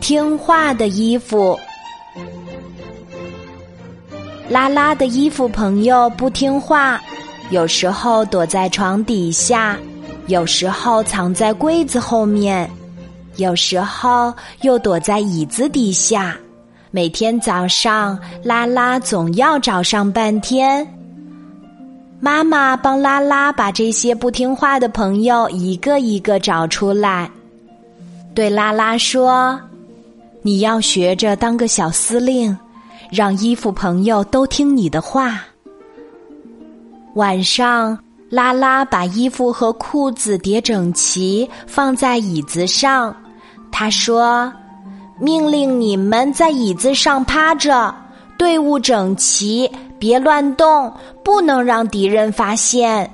[0.00, 1.58] 听话的衣服。
[4.48, 7.00] 拉拉的衣服朋友不听话，
[7.50, 9.78] 有时候躲在床底下，
[10.26, 12.70] 有时候藏在柜子后面，
[13.36, 16.36] 有时候又躲在椅子底下。
[16.90, 20.86] 每天早上，拉拉总要找上半天。
[22.20, 27.28] 妈妈帮拉拉把这些不听话的朋友一个一个找出来，
[28.34, 29.58] 对拉拉说
[30.42, 32.56] ：“你要学着当个小司令。”
[33.10, 35.40] 让衣服朋友都听你的话。
[37.14, 37.96] 晚上，
[38.28, 43.14] 拉拉把衣服和裤子叠整齐，放在椅子上。
[43.70, 44.52] 他说
[45.20, 47.94] ：“命令你们在椅子上趴着，
[48.36, 50.92] 队伍整齐，别乱动，
[51.22, 53.08] 不能让敌人发现。”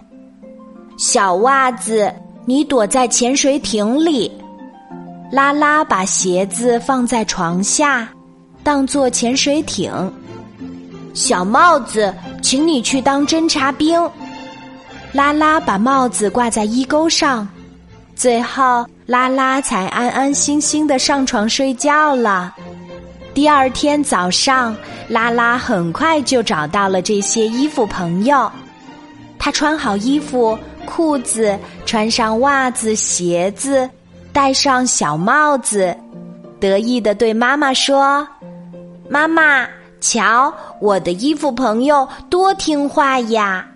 [0.97, 2.11] 小袜子，
[2.47, 4.33] 你躲在潜水艇里。
[5.31, 8.09] 拉拉把鞋子放在床下。
[8.63, 9.91] 当做潜水艇，
[11.15, 13.99] 小帽子，请你去当侦察兵。
[15.13, 17.49] 拉拉把帽子挂在衣钩上，
[18.15, 22.55] 最后拉拉才安安心心的上床睡觉了。
[23.33, 24.77] 第二天早上，
[25.09, 28.51] 拉拉很快就找到了这些衣服朋友。
[29.39, 33.89] 他穿好衣服、裤子，穿上袜子、鞋子，
[34.33, 35.97] 戴上小帽子，
[36.61, 38.27] 得意的对妈妈说。
[39.09, 39.67] 妈妈，
[40.01, 43.67] 瞧我的衣服朋友多听话呀！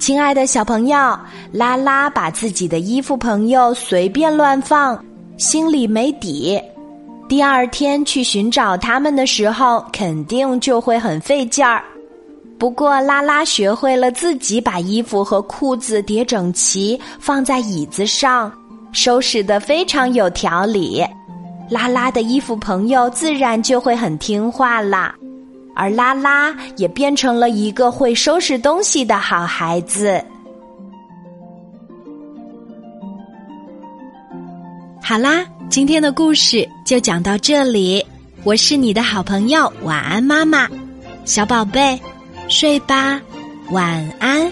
[0.00, 1.18] 亲爱的小朋友，
[1.52, 5.02] 拉拉把自己的衣服朋友随便乱放，
[5.36, 6.60] 心里没底。
[7.28, 11.84] 第二天去寻找他们的时候，肯定就会很费劲儿。
[12.58, 18.52] 不过拉拉学会了自己把衣服和裤子叠整齐，放在椅子上，
[18.92, 21.04] 收拾得非常有条理。
[21.70, 25.14] 拉拉的衣服朋友自然就会很听话啦，
[25.74, 30.24] 而拉拉也变成了一个会收拾东西的好孩子。
[35.02, 38.04] 好啦，今天的故事就讲到这里。
[38.44, 40.68] 我是你的好朋友，晚安，妈妈，
[41.24, 42.00] 小宝贝，
[42.48, 43.20] 睡吧，
[43.70, 44.50] 晚安。